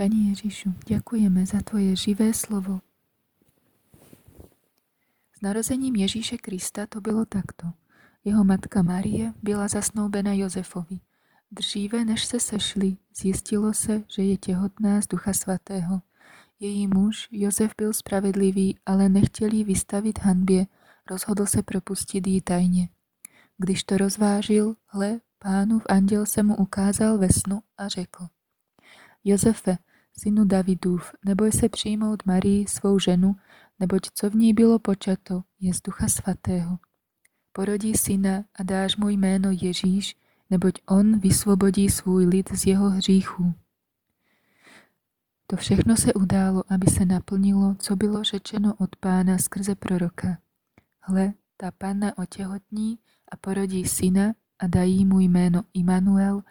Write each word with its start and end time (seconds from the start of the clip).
Pani 0.00 0.32
Ježišu, 0.32 0.72
ďakujeme 0.88 1.44
za 1.44 1.60
Tvoje 1.60 1.92
živé 1.92 2.32
slovo. 2.32 2.80
S 5.36 5.44
narozením 5.44 5.92
Ježíše 5.92 6.40
Krista 6.40 6.88
to 6.88 7.04
bylo 7.04 7.28
takto. 7.28 7.68
Jeho 8.24 8.40
matka 8.44 8.80
Marie 8.80 9.36
byla 9.44 9.68
zasnoubena 9.68 10.32
Jozefovi. 10.32 11.00
Dříve, 11.52 12.04
než 12.04 12.24
se 12.24 12.40
sešli, 12.40 12.96
zjistilo 13.12 13.72
se, 13.76 14.02
že 14.08 14.22
je 14.22 14.36
těhotná 14.36 15.00
z 15.04 15.06
Ducha 15.06 15.32
Svatého. 15.32 16.00
Její 16.60 16.86
muž, 16.88 17.28
Josef, 17.30 17.72
byl 17.76 17.92
spravedlivý, 17.92 18.78
ale 18.86 19.08
nechtěl 19.08 19.52
jí 19.52 19.64
vystavit 19.64 20.18
hanbě, 20.18 20.66
rozhodl 21.10 21.46
se 21.46 21.62
propustit 21.62 22.26
jí 22.26 22.40
tajně. 22.40 22.88
Když 23.58 23.84
to 23.84 23.96
rozvážil, 23.98 24.76
hle, 24.86 25.20
pánův 25.38 25.82
anděl 25.88 26.26
se 26.26 26.42
mu 26.42 26.56
ukázal 26.56 27.18
ve 27.18 27.28
snu 27.28 27.60
a 27.76 27.88
řekl. 27.88 28.26
Josefe, 29.24 29.78
synu 30.18 30.44
Davidův, 30.44 31.12
neboj 31.24 31.52
se 31.52 31.68
přijmout 31.68 32.26
Marii, 32.26 32.66
svou 32.66 32.98
ženu, 32.98 33.36
neboť 33.80 34.00
co 34.14 34.30
v 34.30 34.34
ní 34.34 34.54
bylo 34.54 34.78
počato, 34.78 35.42
je 35.60 35.74
z 35.74 35.82
Ducha 35.82 36.08
Svatého. 36.08 36.78
Porodí 37.52 37.94
syna 37.94 38.44
a 38.54 38.62
dáš 38.62 38.96
mu 38.96 39.08
jméno 39.08 39.48
Ježíš, 39.50 40.16
neboť 40.50 40.74
on 40.86 41.18
vysvobodí 41.18 41.90
svůj 41.90 42.26
lid 42.26 42.52
z 42.52 42.66
jeho 42.66 42.90
hříchů. 42.90 43.54
To 45.46 45.56
všechno 45.56 45.96
se 45.96 46.14
událo, 46.14 46.64
aby 46.68 46.86
se 46.86 47.04
naplnilo, 47.04 47.74
co 47.78 47.96
bylo 47.96 48.24
řečeno 48.24 48.74
od 48.78 48.96
pána 48.96 49.38
skrze 49.38 49.74
proroka. 49.74 50.38
Hle, 51.00 51.32
ta 51.56 51.70
panna 51.70 52.18
otěhotní 52.18 52.98
a 53.32 53.36
porodí 53.36 53.84
syna 53.84 54.32
a 54.58 54.66
dají 54.66 55.04
mu 55.04 55.20
jméno 55.20 55.62
Immanuel, 55.74 56.42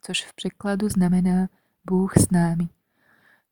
což 0.00 0.24
v 0.24 0.34
překladu 0.34 0.88
znamená 0.88 1.48
Bůh 1.86 2.12
s 2.18 2.30
námi. 2.30 2.68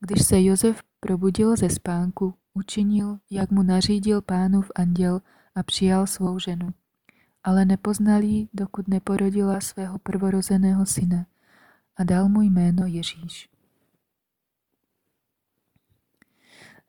Když 0.00 0.26
se 0.26 0.42
Josef 0.42 0.82
probudil 1.00 1.56
ze 1.56 1.70
spánku, 1.70 2.34
učinil, 2.54 3.18
jak 3.30 3.50
mu 3.50 3.62
nařídil 3.62 4.22
pánův 4.22 4.70
anděl 4.74 5.20
a 5.54 5.62
přijal 5.62 6.06
svou 6.06 6.38
ženu. 6.38 6.74
Ale 7.44 7.64
nepoznal 7.64 8.22
ji, 8.22 8.48
dokud 8.54 8.88
neporodila 8.88 9.60
svého 9.60 9.98
prvorozeného 9.98 10.86
syna 10.86 11.26
a 11.96 12.04
dal 12.04 12.28
mu 12.28 12.42
jméno 12.42 12.86
Ježíš. 12.86 13.48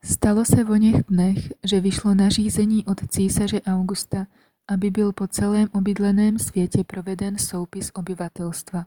Stalo 0.04 0.44
se 0.44 0.64
v 0.64 0.78
něch 0.78 1.04
dnech, 1.04 1.38
že 1.64 1.80
vyšlo 1.80 2.14
nařízení 2.14 2.86
od 2.86 3.00
císaře 3.08 3.60
Augusta, 3.62 4.26
aby 4.68 4.90
byl 4.90 5.12
po 5.12 5.26
celém 5.26 5.68
obydleném 5.72 6.38
světě 6.38 6.84
proveden 6.84 7.38
soupis 7.38 7.90
obyvatelstva. 7.94 8.86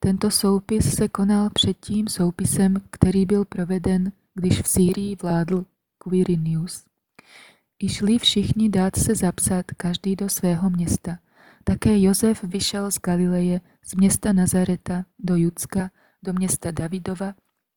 Tento 0.00 0.30
soupis 0.30 0.94
se 0.94 1.08
konal 1.08 1.50
před 1.50 1.76
tím 1.80 2.08
soupisem, 2.08 2.76
který 2.90 3.26
byl 3.26 3.44
proveden, 3.44 4.12
když 4.34 4.62
v 4.62 4.68
Sýrii 4.68 5.16
vládl 5.22 5.64
Quirinius. 5.98 6.84
I 7.78 7.88
šli 7.88 8.18
všichni 8.18 8.68
dát 8.68 8.96
se 8.96 9.14
zapsat, 9.14 9.66
každý 9.76 10.16
do 10.16 10.28
svého 10.28 10.70
města. 10.70 11.18
Také 11.64 12.00
Josef 12.00 12.44
vyšel 12.44 12.90
z 12.90 12.98
Galileje, 12.98 13.60
z 13.84 13.94
města 13.94 14.32
Nazareta, 14.32 15.04
do 15.18 15.36
Judska, 15.36 15.90
do 16.22 16.32
města 16.32 16.70
Davidova, 16.70 17.34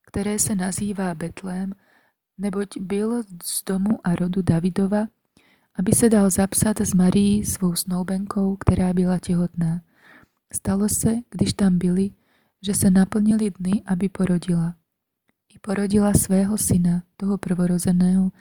které 0.08 0.39
se 0.39 0.55
nazývá 0.55 1.16
Betlém, 1.16 1.73
neboť 2.38 2.67
byl 2.80 3.23
z 3.44 3.64
domu 3.64 3.99
a 4.03 4.16
rodu 4.16 4.42
Davidova, 4.42 5.08
aby 5.75 5.92
se 5.92 6.09
dal 6.09 6.30
zapsat 6.30 6.81
s 6.81 6.94
Marií 6.94 7.45
svou 7.45 7.75
snoubenkou, 7.75 8.55
která 8.55 8.94
byla 8.94 9.19
těhotná. 9.19 9.81
Stalo 10.52 10.90
se, 10.90 11.16
když 11.30 11.54
tam 11.54 11.78
byli, 11.78 12.12
že 12.62 12.74
se 12.74 12.92
naplnili 12.92 13.52
dny, 13.52 13.84
aby 13.86 14.10
porodila. 14.10 14.76
I 15.56 15.60
porodila 15.60 16.14
svého 16.14 16.58
syna, 16.58 17.04
toho 17.18 17.38
prvorozeného, 17.38 18.32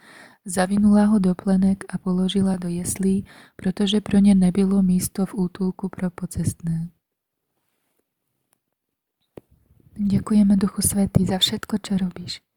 zavinula 0.44 1.04
ho 1.04 1.18
do 1.18 1.34
plenek 1.34 1.84
a 1.88 1.98
položila 1.98 2.56
do 2.56 2.68
jeslí, 2.68 3.26
protože 3.56 4.00
pro 4.00 4.18
ně 4.18 4.34
nebylo 4.34 4.82
místo 4.82 5.26
v 5.26 5.34
útulku 5.34 5.88
pro 5.88 6.10
pocestné. 6.10 6.88
Děkujeme 9.96 10.56
Duchu 10.56 10.82
Svetý 10.82 11.26
za 11.26 11.38
všetko, 11.38 11.78
čo 11.78 11.96
robíš. 11.96 12.49